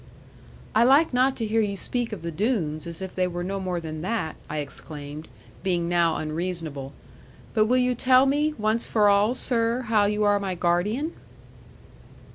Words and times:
'"I 0.73 0.83
like 0.83 1.13
not 1.13 1.35
to 1.37 1.45
hear 1.45 1.61
you 1.61 1.77
speak 1.77 2.11
of 2.11 2.23
the 2.23 2.31
Doones, 2.31 2.87
as 2.87 3.03
if 3.03 3.13
they 3.13 3.27
were 3.27 3.43
no 3.43 3.59
more 3.59 3.79
than 3.79 4.01
that," 4.01 4.35
I 4.49 4.57
exclaimed, 4.57 5.27
being 5.61 5.87
now 5.87 6.15
unreasonable; 6.15 6.93
"but 7.53 7.65
will 7.67 7.77
you 7.77 7.93
tell 7.93 8.25
me, 8.25 8.53
once 8.57 8.87
for 8.87 9.09
all, 9.09 9.35
sir, 9.35 9.81
how 9.81 10.05
you 10.05 10.23
are 10.23 10.39
my 10.39 10.55
guardian?" 10.55 11.13